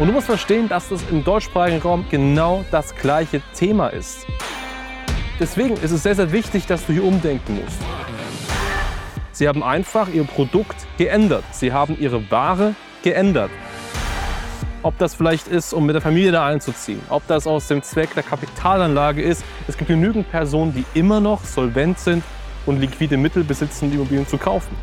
Und 0.00 0.08
du 0.08 0.12
musst 0.12 0.26
verstehen, 0.26 0.68
dass 0.68 0.88
das 0.88 1.02
im 1.08 1.22
deutschsprachigen 1.22 1.80
Raum 1.80 2.04
genau 2.10 2.64
das 2.72 2.96
gleiche 2.96 3.40
Thema 3.54 3.88
ist. 3.88 4.26
Deswegen 5.38 5.74
ist 5.74 5.92
es 5.92 6.02
sehr, 6.02 6.16
sehr 6.16 6.32
wichtig, 6.32 6.66
dass 6.66 6.84
du 6.86 6.92
hier 6.92 7.04
umdenken 7.04 7.60
musst. 7.62 7.78
Sie 9.30 9.46
haben 9.46 9.62
einfach 9.62 10.08
ihr 10.08 10.24
Produkt 10.24 10.76
geändert. 10.98 11.44
Sie 11.52 11.72
haben 11.72 11.96
ihre 11.98 12.28
Ware 12.30 12.74
geändert. 13.04 13.50
Ob 14.82 14.98
das 14.98 15.14
vielleicht 15.14 15.46
ist, 15.46 15.72
um 15.72 15.86
mit 15.86 15.94
der 15.94 16.02
Familie 16.02 16.32
da 16.32 16.44
einzuziehen, 16.44 17.00
ob 17.08 17.24
das 17.28 17.46
aus 17.46 17.68
dem 17.68 17.82
Zweck 17.82 18.14
der 18.14 18.24
Kapitalanlage 18.24 19.22
ist. 19.22 19.44
Es 19.68 19.76
gibt 19.76 19.88
genügend 19.88 20.28
Personen, 20.28 20.74
die 20.74 20.84
immer 20.98 21.20
noch 21.20 21.44
solvent 21.44 22.00
sind 22.00 22.24
und 22.66 22.80
liquide 22.80 23.16
Mittel 23.16 23.44
besitzen, 23.44 23.90
die 23.90 23.96
Immobilien 23.96 24.26
zu 24.26 24.38
kaufen. 24.38 24.76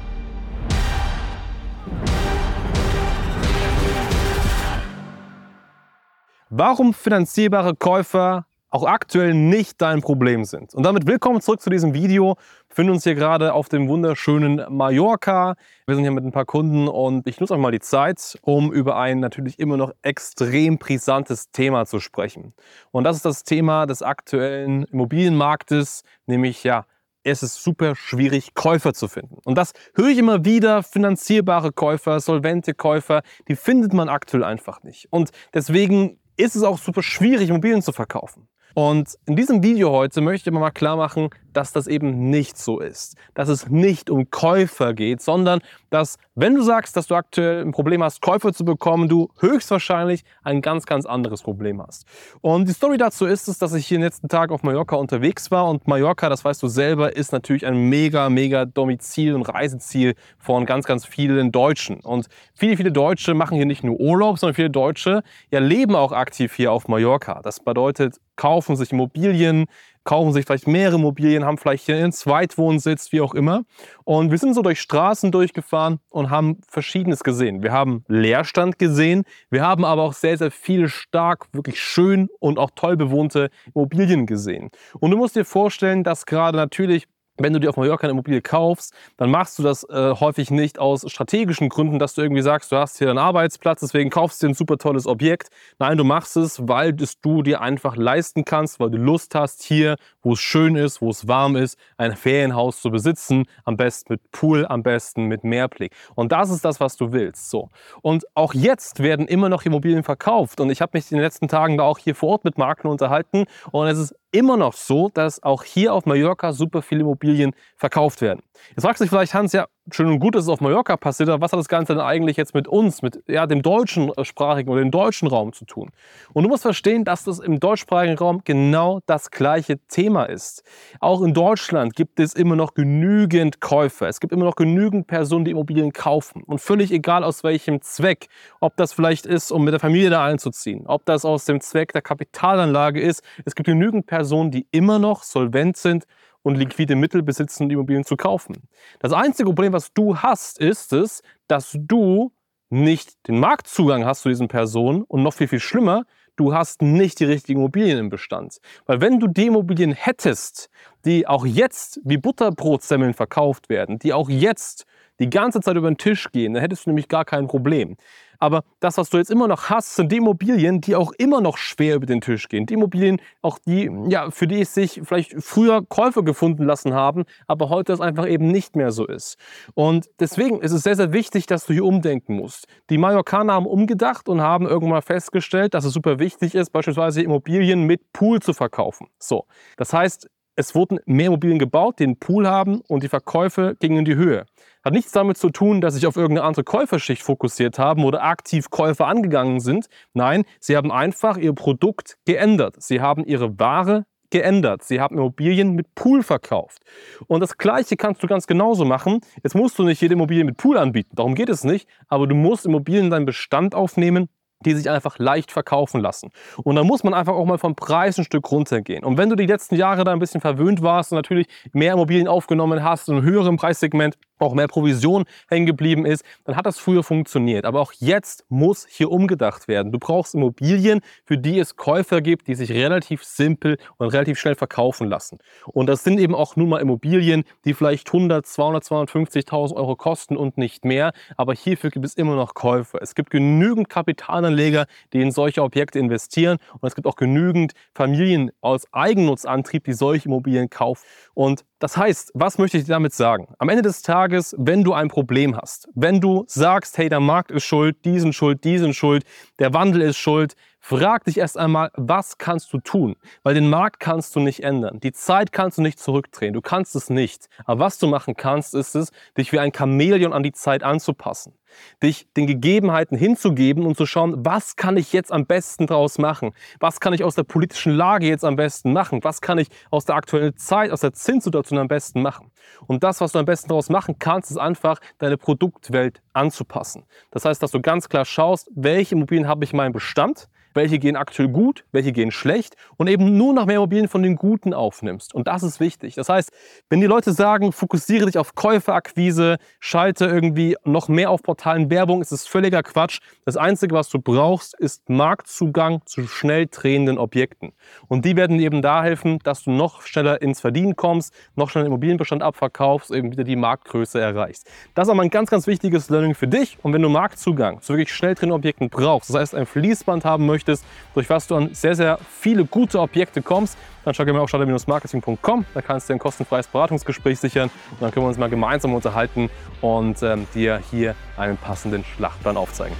Warum 6.54 6.94
finanzierbare 6.94 7.76
Käufer 7.78 8.46
auch 8.72 8.84
aktuell 8.84 9.34
nicht 9.34 9.82
dein 9.82 10.02
Problem 10.02 10.44
sind. 10.44 10.74
Und 10.74 10.84
damit 10.84 11.08
willkommen 11.08 11.40
zurück 11.40 11.62
zu 11.62 11.70
diesem 11.70 11.94
Video. 11.94 12.36
Wir 12.36 12.70
befinden 12.70 12.92
uns 12.92 13.06
hier 13.06 13.16
gerade 13.16 13.54
auf 13.54 13.70
dem 13.70 13.88
wunderschönen 13.88 14.62
Mallorca. 14.70 15.56
Wir 15.88 15.96
sind 15.96 16.04
hier 16.04 16.12
mit 16.12 16.26
ein 16.26 16.34
paar 16.34 16.44
Kunden 16.44 16.90
und 16.90 17.26
ich 17.26 17.40
nutze 17.40 17.54
auch 17.54 17.58
mal 17.58 17.72
die 17.72 17.80
Zeit, 17.80 18.38
um 18.42 18.74
über 18.74 18.98
ein 18.98 19.22
natürlich 19.22 19.60
immer 19.60 19.78
noch 19.78 19.94
extrem 20.02 20.78
brisantes 20.78 21.52
Thema 21.52 21.86
zu 21.86 22.02
sprechen. 22.02 22.54
Und 22.92 23.06
das 23.06 23.16
ist 23.16 23.26
das 23.26 23.44
Thema 23.44 23.86
des 23.86 24.02
aktuellen 24.04 24.84
Immobilienmarktes, 24.84 26.04
nämlich 26.26 26.66
ja, 26.66 26.86
es 27.24 27.44
ist 27.44 27.64
super 27.64 27.96
schwierig, 27.96 28.54
Käufer 28.56 28.94
zu 28.94 29.08
finden. 29.08 29.38
Und 29.46 29.58
das 29.58 29.74
höre 29.96 30.08
ich 30.08 30.18
immer 30.18 30.44
wieder. 30.44 30.84
Finanzierbare 30.84 31.72
Käufer, 31.72 32.20
solvente 32.20 32.74
Käufer, 32.74 33.22
die 33.48 33.56
findet 33.56 33.94
man 33.94 34.10
aktuell 34.10 34.44
einfach 34.44 34.84
nicht. 34.84 35.08
Und 35.12 35.32
deswegen 35.54 36.18
ist 36.38 36.56
es 36.56 36.64
auch 36.64 36.78
super 36.78 37.04
schwierig, 37.04 37.50
Immobilien 37.50 37.82
zu 37.82 37.92
verkaufen. 37.92 38.48
Und 38.74 39.18
in 39.26 39.36
diesem 39.36 39.64
Video 39.64 39.92
heute 39.92 40.22
möchte 40.22 40.50
ich 40.50 40.54
mal 40.54 40.72
klar 40.72 40.96
machen, 40.96 41.30
dass 41.54 41.72
das 41.72 41.88
eben 41.88 42.30
nicht 42.30 42.58
so 42.58 42.80
ist. 42.80 43.16
Dass 43.34 43.50
es 43.50 43.70
nicht 43.70 44.10
um 44.10 44.30
Käufer 44.30 44.94
geht, 44.94 45.22
sondern 45.22 45.60
dass, 45.90 46.18
wenn 46.36 46.56
du 46.56 46.62
sagst, 46.62 46.96
dass 46.96 47.08
du 47.08 47.16
aktuell 47.16 47.62
ein 47.62 47.72
Problem 47.72 48.02
hast, 48.04 48.22
Käufer 48.22 48.54
zu 48.54 48.64
bekommen, 48.64 49.10
du 49.10 49.30
höchstwahrscheinlich 49.40 50.24
ein 50.44 50.62
ganz, 50.62 50.86
ganz 50.86 51.06
anderes 51.06 51.42
Problem 51.42 51.82
hast. 51.82 52.06
Und 52.42 52.68
die 52.68 52.74
Story 52.74 52.98
dazu 52.98 53.26
ist 53.26 53.48
es, 53.48 53.58
dass 53.58 53.74
ich 53.74 53.88
hier 53.88 53.98
den 53.98 54.04
letzten 54.04 54.30
Tag 54.30 54.52
auf 54.52 54.64
Mallorca 54.64 54.96
unterwegs 54.96 55.52
war. 55.52 55.68
Und 55.68 55.88
Mallorca, 55.88 56.30
das 56.30 56.46
weißt 56.46 56.64
du 56.64 56.68
selber, 56.68 57.16
ist 57.16 57.34
natürlich 57.34 57.66
ein 57.66 57.90
mega, 57.90 58.30
mega 58.30 58.66
Domizil 58.66 59.36
und 59.36 59.44
Reiseziel 59.44 60.16
von 60.40 60.66
ganz, 60.66 60.86
ganz 60.86 61.06
vielen 61.06 61.52
Deutschen. 61.52 62.00
Und 62.00 62.28
viele, 62.54 62.78
viele 62.78 62.92
Deutsche 62.92 63.34
machen 63.34 63.58
hier 63.58 63.66
nicht 63.66 63.84
nur 63.84 64.00
Urlaub, 64.00 64.40
sondern 64.40 64.56
viele 64.56 64.70
Deutsche 64.70 65.24
ja, 65.52 65.60
leben 65.60 65.96
auch 65.96 66.14
aktiv 66.14 66.54
hier 66.54 66.72
auf 66.72 66.88
Mallorca. 66.88 67.42
Das 67.44 67.60
bedeutet, 67.60 68.16
kaufen 68.36 68.76
sich 68.76 68.92
Immobilien, 68.92 69.66
kaufen 70.04 70.34
sich 70.34 70.46
vielleicht 70.46 70.68
mehrere 70.68 70.96
Immobilien, 70.96 71.46
haben 71.46 71.58
vielleicht 71.58 71.86
hier 71.86 71.96
einen 71.96 72.12
Zweitwohnsitz, 72.12 73.12
wie 73.12 73.22
auch 73.22 73.34
immer. 73.34 73.64
Und 74.04 74.32
wir 74.32 74.38
sind 74.38 74.54
so 74.54 74.62
durch 74.62 74.82
Straßen 74.82 75.32
durchgefahren 75.32 76.00
und 76.10 76.30
haben 76.30 76.60
Verschiedenes 76.68 77.24
gesehen. 77.24 77.64
Wir 77.64 77.72
haben 77.72 78.04
Leerstand 78.08 78.80
gesehen, 78.80 79.24
wir 79.50 79.64
haben 79.64 79.86
aber 79.86 80.04
auch 80.04 80.14
sehr, 80.14 80.38
sehr 80.38 80.52
viele 80.52 80.90
stark, 80.90 81.48
wirklich 81.54 81.80
schön 81.80 82.30
und 82.40 82.58
auch 82.58 82.72
toll 82.76 82.98
bewohnte 82.98 83.50
Immobilien 83.74 84.26
gesehen. 84.26 84.72
Und 85.00 85.12
du 85.12 85.18
musst 85.18 85.36
dir 85.36 85.46
vorstellen, 85.46 86.04
dass 86.04 86.26
gerade 86.26 86.58
natürlich 86.58 87.08
wenn 87.38 87.54
du 87.54 87.60
dir 87.60 87.70
auf 87.70 87.78
Mallorca 87.78 88.04
eine 88.04 88.12
Immobilie 88.12 88.42
kaufst, 88.42 88.94
dann 89.18 89.32
machst 89.32 89.58
du 89.58 89.64
das 89.64 89.84
äh, 89.90 90.14
häufig 90.20 90.52
nicht 90.52 90.80
aus 90.80 91.10
strategischen 91.10 91.70
Gründen, 91.70 92.00
dass 92.00 92.14
du 92.14 92.22
irgendwie 92.22 92.42
sagst, 92.42 92.72
du 92.72 92.78
hast 92.78 92.98
hier 92.98 93.10
einen 93.10 93.18
Arbeitsplatz, 93.18 93.82
deswegen 93.82 94.10
kaufst 94.10 94.42
du 94.42 94.48
dir 94.48 94.52
ein 94.52 94.56
super 94.56 94.78
tolles 94.78 95.08
Objekt. 95.08 95.50
Nein, 95.80 95.98
du 95.98 96.04
machst 96.04 96.38
es, 96.38 96.68
weil 96.68 96.96
es 97.02 97.20
du 97.20 97.42
dir 97.42 97.62
einfach 97.62 97.96
leisten 97.96 98.46
kannst, 98.46 98.80
weil 98.80 98.92
du 98.92 98.98
Lust 98.98 99.36
hast, 99.36 99.64
hier, 99.64 99.96
wo 100.22 100.34
es 100.34 100.40
schön 100.40 100.76
ist, 100.76 101.02
wo 101.02 101.10
es 101.10 101.28
warm 101.28 101.56
ist, 101.56 101.78
ein 101.98 102.16
Ferienhaus 102.16 102.82
zu 102.82 102.92
besitzen, 102.92 103.46
am 103.66 103.78
besten 103.78 104.14
mit 104.14 104.32
Pool, 104.32 104.66
am 104.68 104.84
besten 104.84 105.26
mit 105.26 105.44
Meerblick. 105.44 105.94
Und 106.16 106.32
das 106.32 106.50
ist 106.50 106.66
das, 106.66 106.80
was 106.80 106.98
du 106.98 107.12
willst. 107.12 107.50
So. 107.50 107.70
Und 108.02 108.26
auch 108.36 108.54
jetzt 108.54 109.02
werden 109.02 109.28
immer 109.28 109.50
noch 109.50 109.64
Immobilien 109.64 110.04
verkauft. 110.04 110.60
Und 110.60 110.70
ich 110.70 110.82
habe 110.82 110.92
mich 110.94 111.12
in 111.12 111.18
den 111.18 111.24
letzten 111.24 111.48
Tagen 111.48 111.78
da 111.78 111.84
auch 111.84 111.98
hier 111.98 112.16
vor 112.16 112.30
Ort 112.30 112.46
mit 112.46 112.58
Makler 112.58 112.92
unterhalten. 112.92 113.46
Und 113.72 113.88
es 113.88 113.98
ist 113.98 114.16
immer 114.32 114.58
noch 114.58 114.74
so, 114.74 115.10
dass 115.10 115.44
auch 115.44 115.64
hier 115.64 115.94
auf 115.94 116.06
Mallorca 116.06 116.54
super 116.54 116.82
viele 116.82 117.02
Immobilien 117.02 117.54
verkauft 117.78 118.22
werden. 118.22 118.42
Jetzt 118.70 118.84
fragst 118.84 119.00
du 119.00 119.04
dich 119.04 119.10
vielleicht, 119.10 119.34
Hans, 119.34 119.54
ja, 119.54 119.68
schön 119.96 120.08
und 120.08 120.20
gut, 120.20 120.36
dass 120.36 120.44
es 120.44 120.50
auf 120.50 120.62
Mallorca 120.62 120.98
passiert, 120.98 121.30
aber 121.30 121.42
was 121.42 121.52
hat 121.52 121.60
das 121.60 121.68
Ganze 121.68 121.94
denn 121.94 122.02
eigentlich 122.02 122.38
jetzt 122.38 122.54
mit 122.54 122.68
uns, 122.68 123.02
mit 123.02 123.24
ja, 123.28 123.46
dem 123.48 123.62
deutschen 123.62 124.10
äh, 124.10 124.26
sprachigen 124.26 124.70
oder 124.70 124.82
dem 124.82 124.92
deutschen 124.92 125.28
Raum 125.28 125.54
zu 125.54 125.66
tun? 125.66 125.90
Und 126.34 126.44
du 126.44 126.50
musst 126.50 126.64
verstehen, 126.64 127.04
dass 127.04 127.24
das 127.24 127.40
im 127.40 127.60
deutschsprachigen 127.60 128.18
Raum 128.18 128.42
genau 128.44 129.02
das 129.06 129.32
gleiche 129.32 129.78
Thema 129.88 130.26
ist. 130.26 130.64
Auch 131.00 131.22
in 131.22 131.34
Deutschland 131.34 131.96
gibt 131.96 132.20
es 132.20 132.34
immer 132.34 132.56
noch 132.56 132.74
genügend 132.74 133.60
Käufer. 133.62 134.08
Es 134.08 134.20
gibt 134.20 134.34
immer 134.34 134.46
noch 134.46 134.56
genügend 134.56 135.08
Personen, 135.08 135.46
die 135.46 135.52
Immobilien 135.52 135.94
kaufen. 135.94 136.44
Und 136.44 136.60
völlig 136.60 136.92
egal 136.92 137.24
aus 137.24 137.44
welchem 137.44 137.82
Zweck, 137.82 138.28
ob 138.60 138.76
das 138.78 138.94
vielleicht 138.94 139.26
ist, 139.26 139.52
um 139.52 139.64
mit 139.64 139.74
der 139.74 139.80
Familie 139.80 140.10
da 140.10 140.26
einzuziehen, 140.26 140.86
ob 140.88 141.06
das 141.06 141.26
aus 141.26 141.46
dem 141.46 141.62
Zweck 141.62 141.94
der 141.94 142.02
Kapitalanlage 142.02 143.02
ist, 143.02 143.24
es 143.46 143.56
gibt 143.56 143.68
genügend 143.68 144.06
Personen, 144.06 144.52
die 144.52 144.68
immer 144.72 145.00
noch 145.00 145.24
solvent 145.24 145.78
sind 145.78 146.06
und 146.44 146.56
liquide 146.56 146.96
Mittel 146.96 147.24
besitzen, 147.24 147.70
Immobilien 147.70 148.04
zu 148.04 148.18
kaufen. 148.18 148.68
Das 149.00 149.14
einzige 149.14 149.46
Problem, 149.50 149.74
was 149.74 149.94
du 149.94 150.18
hast, 150.18 150.60
ist 150.60 150.94
es, 150.94 151.22
dass 151.48 151.76
du 151.78 152.32
nicht 152.70 153.28
den 153.28 153.40
Marktzugang 153.40 154.06
hast 154.06 154.22
zu 154.22 154.30
diesen 154.30 154.48
Personen 154.48 155.04
und 155.04 155.24
noch 155.24 155.34
viel, 155.34 155.48
viel 155.48 155.60
schlimmer, 155.60 156.06
du 156.38 156.54
hast 156.54 156.82
nicht 156.82 157.20
die 157.20 157.26
richtigen 157.26 157.60
Immobilien 157.60 158.00
im 158.00 158.10
Bestand. 158.10 158.60
Weil 158.86 159.02
wenn 159.02 159.20
du 159.20 159.28
die 159.28 159.48
Immobilien 159.48 159.92
hättest, 159.92 160.70
die 161.06 161.28
auch 161.28 161.46
jetzt 161.46 162.00
wie 162.04 162.18
Butterbrotsemmeln 162.18 163.14
verkauft 163.14 163.70
werden, 163.70 164.00
die 164.00 164.14
auch 164.14 164.30
jetzt 164.30 164.86
die 165.20 165.30
ganze 165.30 165.60
Zeit 165.60 165.76
über 165.76 165.90
den 165.90 165.98
Tisch 165.98 166.32
gehen, 166.32 166.54
dann 166.54 166.62
hättest 166.62 166.86
du 166.86 166.90
nämlich 166.90 167.08
gar 167.08 167.26
kein 167.26 167.48
Problem. 167.48 167.98
Aber 168.42 168.64
das, 168.80 168.98
was 168.98 169.10
du 169.10 169.18
jetzt 169.18 169.30
immer 169.30 169.48
noch 169.48 169.70
hast, 169.70 169.96
sind 169.96 170.12
die 170.12 170.18
Immobilien, 170.18 170.82
die 170.82 170.96
auch 170.96 171.12
immer 171.14 171.42
noch 171.42 171.58
schwer 171.58 171.96
über 171.96 172.08
den 172.08 172.22
Tisch 172.22 172.50
gehen. 172.50 172.66
Die 172.66 172.74
Immobilien, 172.74 173.22
auch 173.44 173.60
die, 173.60 173.90
ja, 174.08 174.32
für 174.32 174.48
die 174.48 174.62
es 174.62 174.74
sich 174.74 175.02
vielleicht 175.04 175.36
früher 175.38 175.86
Käufer 175.86 176.24
gefunden 176.24 176.66
lassen 176.66 176.94
haben, 176.94 177.26
aber 177.48 177.70
heute 177.70 177.92
das 177.94 178.02
einfach 178.02 178.28
eben 178.28 178.48
nicht 178.48 178.76
mehr 178.76 178.92
so 178.92 179.06
ist. 179.06 179.38
Und 179.76 180.10
deswegen 180.20 180.60
ist 180.60 180.72
es 180.72 180.82
sehr, 180.82 180.96
sehr 180.96 181.14
wichtig, 181.14 181.46
dass 181.46 181.68
du 181.68 181.74
hier 181.74 181.86
umdenken 181.86 182.36
musst. 182.36 182.66
Die 182.90 182.98
Mallorcaner 182.98 183.54
haben 183.54 183.68
umgedacht 183.68 184.28
und 184.28 184.42
haben 184.42 184.66
irgendwann 184.66 185.04
festgestellt, 185.04 185.76
dass 185.76 185.86
es 185.86 185.94
super 185.94 186.18
wichtig 186.18 186.56
ist, 186.56 186.72
beispielsweise 186.72 187.22
Immobilien 187.22 187.84
mit 187.84 188.12
Pool 188.12 188.40
zu 188.42 188.54
verkaufen. 188.54 189.08
So. 189.20 189.46
Das 189.78 189.94
heißt, 189.94 190.28
es 190.56 190.76
wurden 190.76 191.00
mehr 191.06 191.28
Immobilien 191.28 191.60
gebaut, 191.60 192.00
die 192.00 192.04
einen 192.04 192.20
Pool 192.20 192.48
haben 192.48 192.82
und 192.88 193.04
die 193.04 193.08
Verkäufe 193.08 193.76
gingen 193.80 194.00
in 194.00 194.06
die 194.06 194.16
Höhe. 194.16 194.46
Hat 194.84 194.94
nichts 194.94 195.12
damit 195.12 195.38
zu 195.38 195.50
tun, 195.50 195.82
dass 195.82 195.94
sich 195.94 196.08
auf 196.08 196.16
irgendeine 196.16 196.46
andere 196.46 196.64
Käuferschicht 196.64 197.22
fokussiert 197.22 197.80
haben 197.80 198.04
oder 198.04 198.24
aktiv 198.24 198.70
Käufer 198.70 199.08
angegangen 199.08 199.60
sind. 199.60 199.88
Nein, 200.14 200.44
sie 200.60 200.76
haben 200.76 200.92
einfach 200.92 201.38
ihr 201.38 201.54
Produkt 201.54 202.18
geändert. 202.26 202.76
Sie 202.80 203.00
haben 203.00 203.24
ihre 203.26 203.60
Ware 203.60 204.06
geändert. 204.32 204.84
Sie 204.84 205.00
haben 205.00 205.18
Immobilien 205.18 205.74
mit 205.74 205.94
Pool 205.94 206.24
verkauft. 206.24 206.82
Und 207.28 207.42
das 207.42 207.58
Gleiche 207.58 207.98
kannst 207.98 208.24
du 208.24 208.28
ganz 208.28 208.48
genauso 208.48 208.86
machen. 208.86 209.20
Jetzt 209.44 209.56
musst 209.56 209.78
du 209.78 209.84
nicht 209.84 210.02
jede 210.02 210.16
Immobilie 210.16 210.44
mit 210.44 210.58
Pool 210.58 210.78
anbieten. 210.78 211.16
Darum 211.16 211.36
geht 211.36 211.50
es 211.50 211.64
nicht. 211.64 211.88
Aber 212.08 212.26
du 212.26 212.34
musst 212.34 212.66
Immobilien 212.66 213.06
in 213.06 213.12
deinen 213.12 213.26
Bestand 213.26 213.76
aufnehmen, 213.76 214.30
die 214.66 214.74
sich 214.74 214.90
einfach 214.90 215.20
leicht 215.20 215.52
verkaufen 215.52 216.02
lassen. 216.02 216.32
Und 216.64 216.76
da 216.76 216.84
muss 216.84 217.04
man 217.04 217.14
einfach 217.14 217.34
auch 217.34 217.46
mal 217.46 217.58
vom 217.58 217.76
Preis 217.76 218.18
ein 218.18 218.24
Stück 218.24 218.52
runtergehen. 218.52 219.04
Und 219.04 219.18
wenn 219.18 219.30
du 219.30 219.36
die 219.36 219.46
letzten 219.46 219.76
Jahre 219.76 220.04
da 220.04 220.12
ein 220.12 220.20
bisschen 220.20 220.42
verwöhnt 220.42 220.82
warst 220.82 221.12
und 221.12 221.18
natürlich 221.18 221.48
mehr 221.74 221.94
Immobilien 221.94 222.28
aufgenommen 222.28 222.84
hast, 222.84 223.10
in 223.10 223.16
einem 223.16 223.24
höheren 223.24 223.58
Preissegment, 223.58 224.18
auch 224.42 224.54
mehr 224.54 224.68
Provision 224.68 225.26
hängen 225.50 225.66
geblieben 225.66 226.06
ist, 226.06 226.24
dann 226.46 226.56
hat 226.56 226.66
das 226.66 226.78
früher 226.78 227.04
funktioniert. 227.04 227.66
Aber 227.66 227.82
auch 227.82 227.94
jetzt 227.94 228.46
muss 228.50 228.88
hier 228.90 229.12
umgedacht 229.12 229.68
werden. 229.68 229.92
Du 229.92 230.00
brauchst 230.00 230.36
Immobilien, 230.36 231.02
für 231.26 231.38
die 231.38 231.60
es 231.60 231.76
Käufer 231.76 232.22
gibt, 232.22 232.48
die 232.48 232.56
sich 232.56 232.72
relativ 232.72 233.24
simpel 233.24 233.78
und 233.98 234.10
relativ 234.10 234.40
schnell 234.40 234.56
verkaufen 234.56 235.08
lassen. 235.08 235.40
Und 235.66 235.88
das 235.88 236.04
sind 236.04 236.20
eben 236.20 236.36
auch 236.36 236.56
nun 236.56 236.70
mal 236.70 236.80
Immobilien, 236.80 237.44
die 237.66 237.74
vielleicht 237.74 238.08
100, 238.08 238.46
200, 238.46 238.84
250.000 238.84 239.76
Euro 239.76 239.96
kosten 239.96 240.38
und 240.38 240.58
nicht 240.58 240.86
mehr. 240.86 241.14
Aber 241.38 241.54
hierfür 241.54 241.90
gibt 241.90 242.06
es 242.06 242.16
immer 242.16 242.36
noch 242.36 242.54
Käufer. 242.54 243.00
Es 243.02 243.16
gibt 243.16 243.30
genügend 243.30 243.90
Kapitalanleger, 243.90 244.86
die 245.14 245.22
in 245.22 245.32
solche 245.32 245.64
Objekte 245.64 246.00
investieren. 246.00 246.58
Und 246.80 246.88
es 246.88 246.96
gibt 246.96 247.08
auch 247.08 247.16
genügend 247.16 247.74
Familien 247.94 248.52
aus 248.62 248.86
Eigennutzantrieb, 248.92 249.84
die 249.84 249.94
solche 249.94 250.28
Immobilien 250.28 250.70
kaufen. 250.70 251.06
Und 251.34 251.64
das 251.82 251.98
heißt, 251.98 252.32
was 252.36 252.60
möchte 252.60 252.78
ich 252.78 252.86
damit 252.86 253.12
sagen? 253.12 253.48
Am 253.58 253.68
Ende 253.68 253.82
des 253.82 254.04
Tages, 254.04 254.56
wenn 254.58 254.84
du 254.84 254.94
ein 254.94 255.08
Problem 255.08 255.58
hast, 255.58 255.90
wenn 255.96 256.22
du 256.22 256.46
sagst, 256.48 256.96
hey, 257.00 257.10
der 257.10 257.20
Markt 257.20 257.50
ist 257.50 257.64
schuld, 257.64 258.06
diesen 258.06 258.34
schuld, 258.34 258.64
diesen 258.64 258.94
schuld, 258.94 259.24
der 259.58 259.74
Wandel 259.74 260.04
ist 260.04 260.18
schuld, 260.18 260.54
frag 260.82 261.24
dich 261.24 261.38
erst 261.38 261.58
einmal, 261.58 261.92
was 261.96 262.38
kannst 262.38 262.74
du 262.74 262.80
tun? 262.80 263.16
Weil 263.44 263.54
den 263.54 263.70
Markt 263.70 264.00
kannst 264.00 264.36
du 264.36 264.40
nicht 264.40 264.64
ändern. 264.64 265.00
Die 265.00 265.14
Zeit 265.14 265.54
kannst 265.54 265.78
du 265.78 265.82
nicht 265.82 266.00
zurückdrehen. 266.00 266.54
Du 266.54 266.62
kannst 266.62 266.96
es 266.96 267.10
nicht. 267.10 267.48
Aber 267.66 267.86
was 267.86 268.00
du 268.00 268.08
machen 268.08 268.36
kannst, 268.36 268.76
ist 268.76 268.96
es, 268.96 269.12
dich 269.38 269.54
wie 269.54 269.60
ein 269.60 269.72
Chamäleon 269.74 270.34
an 270.34 270.44
die 270.44 270.52
Zeit 270.52 270.84
anzupassen 270.84 271.54
dich 272.02 272.28
den 272.36 272.48
Gegebenheiten 272.48 273.18
hinzugeben 273.18 273.86
und 273.86 273.98
zu 273.98 274.06
schauen, 274.06 274.46
was 274.46 274.76
kann 274.76 274.98
ich 274.98 275.14
jetzt 275.14 275.32
am 275.32 275.46
besten 275.46 275.88
daraus 275.88 276.18
machen? 276.18 276.52
Was 276.80 277.00
kann 277.00 277.14
ich 277.14 277.24
aus 277.24 277.36
der 277.36 277.44
politischen 277.44 277.94
Lage 277.94 278.28
jetzt 278.28 278.46
am 278.46 278.56
besten 278.56 278.94
machen? 278.94 279.24
Was 279.24 279.42
kann 279.42 279.58
ich 279.58 279.68
aus 279.90 280.06
der 280.06 280.16
aktuellen 280.16 280.56
Zeit, 280.58 280.92
aus 280.92 281.02
der 281.02 281.14
Zinssituation 281.14 281.80
am 281.80 281.88
besten 281.88 282.22
machen? 282.22 282.52
Und 282.88 283.04
das, 283.04 283.22
was 283.22 283.32
du 283.32 283.40
am 283.40 283.46
besten 283.46 283.70
daraus 283.70 283.90
machen 283.90 284.18
kannst, 284.20 284.52
ist 284.52 284.58
einfach 284.58 285.00
deine 285.18 285.38
Produktwelt 285.38 286.22
anzupassen. 286.34 287.06
Das 287.32 287.46
heißt, 287.46 287.62
dass 287.62 287.72
du 287.72 287.82
ganz 287.82 288.10
klar 288.10 288.26
schaust, 288.26 288.70
welche 288.74 289.16
Immobilien 289.16 289.48
habe 289.48 289.64
ich 289.64 289.74
in 289.74 289.78
meinem 289.78 289.94
Bestand, 289.94 290.48
welche 290.74 291.00
gehen 291.00 291.16
aktuell 291.16 291.50
gut, 291.50 291.84
welche 291.92 292.12
gehen 292.12 292.32
schlecht 292.32 292.76
und 292.98 293.08
eben 293.08 293.38
nur 293.38 293.54
noch 293.54 293.66
mehr 293.66 293.78
Immobilien 293.78 294.08
von 294.08 294.24
den 294.24 294.36
guten 294.36 294.74
aufnimmst. 294.74 295.34
Und 295.34 295.48
das 295.48 295.64
ist 295.64 295.80
wichtig. 295.80 296.16
Das 296.16 296.30
heißt, 296.30 296.52
wenn 296.90 297.02
die 297.02 297.08
Leute 297.08 297.34
sagen, 297.34 297.72
fokussiere 297.72 298.26
dich 298.26 298.38
auf 298.38 298.56
Käuferakquise, 298.56 299.58
schalte 299.80 300.26
irgendwie 300.26 300.78
noch 300.84 301.08
mehr 301.08 301.30
auf 301.30 301.44
Portalen 301.44 301.90
Werbung, 301.90 302.22
ist 302.22 302.32
es 302.32 302.48
völliger 302.48 302.84
Quatsch. 302.84 303.20
Das 303.46 303.58
Einzige, 303.58 303.96
was 303.96 304.10
du 304.10 304.20
brauchst, 304.20 304.80
ist 304.80 305.10
Marktzugang 305.10 306.02
zu 306.06 306.28
schnell 306.28 306.68
drehenden 306.68 307.18
Objekten. 307.18 307.74
Und 308.08 308.26
die 308.26 308.36
werden 308.36 308.58
dir 308.58 308.66
eben 308.66 308.82
da 308.82 309.04
helfen, 309.04 309.40
dass 309.44 309.64
du 309.64 309.72
noch 309.72 310.04
schneller 310.04 310.42
ins 310.42 310.62
Verdienen 310.62 310.96
kommst, 310.96 311.34
noch 311.56 311.70
schneller 311.70 311.86
den 311.86 311.92
Immobilienbestand 311.92 312.44
abverkaufst, 312.44 313.12
eben 313.12 313.32
wieder 313.32 313.44
die 313.44 313.56
Marktgröße 313.56 314.20
erreichst. 314.20 314.68
Das 314.96 315.08
ist 315.08 315.12
aber 315.12 315.22
ein 315.22 315.30
ganz, 315.30 315.50
ganz 315.50 315.68
wichtiges 315.68 316.10
Learning 316.10 316.36
für 316.36 316.48
dich. 316.48 316.78
Und 316.82 316.94
wenn 316.94 317.02
du 317.02 317.10
Marktzugang 317.10 317.82
zu 317.82 317.94
wirklich 317.94 318.14
schnell 318.14 318.36
drehenden 318.36 318.56
Objekten 318.56 318.90
brauchst, 318.90 319.30
das 319.30 319.36
heißt 319.36 319.56
ein 319.56 319.66
Fließband 319.66 320.26
haben 320.26 320.46
möchtest, 320.46 320.61
möchtest, 320.62 320.86
durch 321.14 321.30
was 321.30 321.48
du 321.48 321.56
an 321.56 321.74
sehr, 321.74 321.96
sehr 321.96 322.20
viele 322.40 322.66
gute 322.66 323.00
Objekte 323.00 323.42
kommst, 323.42 323.78
dann 324.06 324.14
schau 324.14 324.24
gerne 324.24 324.40
mal 324.40 324.44
auf 324.44 324.50
starter-marketing.com. 324.50 325.66
Da 325.74 325.82
kannst 325.82 326.10
du 326.10 326.14
ein 326.14 326.20
kostenfreies 326.20 326.68
Beratungsgespräch 326.68 327.40
sichern 327.40 327.70
und 327.92 328.02
dann 328.02 328.12
können 328.12 328.26
wir 328.26 328.30
uns 328.30 328.38
mal 328.38 328.50
gemeinsam 328.50 328.94
unterhalten 328.94 329.50
und 329.82 330.22
ähm, 330.24 330.48
dir 330.54 330.82
hier 330.90 331.16
einen 331.38 331.58
passenden 331.58 332.04
Schlachtplan 332.04 332.58
aufzeigen. 332.58 332.96